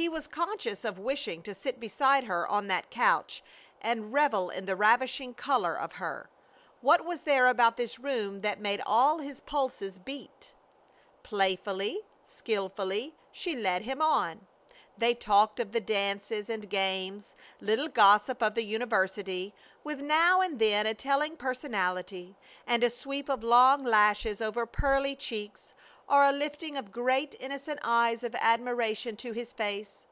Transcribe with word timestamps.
He 0.00 0.08
was 0.08 0.28
conscious 0.28 0.84
of 0.84 0.96
wishing 0.96 1.42
to 1.42 1.52
sit 1.56 1.80
beside 1.80 2.22
her 2.22 2.46
on 2.46 2.68
that 2.68 2.88
couch 2.88 3.42
and 3.80 4.12
revel 4.12 4.48
in 4.48 4.64
the 4.64 4.76
ravishing 4.76 5.34
color 5.34 5.74
of 5.74 5.94
her. 5.94 6.30
What 6.80 7.04
was 7.04 7.22
there 7.22 7.48
about 7.48 7.76
this 7.76 7.98
room 7.98 8.38
that 8.42 8.60
made 8.60 8.80
all 8.86 9.18
his 9.18 9.40
pulses 9.40 9.98
beat? 9.98 10.52
Playfully, 11.24 12.02
skilfully, 12.24 13.16
she 13.32 13.56
led 13.56 13.82
him 13.82 14.00
on. 14.00 14.46
They 14.96 15.14
talked 15.14 15.58
of 15.58 15.72
the 15.72 15.80
dances 15.80 16.48
and 16.48 16.70
games, 16.70 17.34
little 17.60 17.88
gossip 17.88 18.40
of 18.40 18.54
the 18.54 18.64
university, 18.64 19.52
with 19.82 20.00
now 20.00 20.40
and 20.40 20.60
then 20.60 20.86
a 20.86 20.94
telling 20.94 21.36
personality, 21.36 22.36
and 22.68 22.84
a 22.84 22.90
sweep 22.90 23.28
of 23.28 23.42
long 23.42 23.82
lashes 23.82 24.40
over 24.40 24.64
pearly 24.64 25.16
cheeks, 25.16 25.74
or 26.10 26.24
a 26.24 26.32
lifting 26.32 26.74
of 26.78 26.90
great, 26.90 27.34
innocent 27.38 27.78
eyes 27.82 28.22
of 28.24 28.34
admiration 28.36 29.14
to 29.14 29.32
his 29.32 29.52
face. 29.52 30.06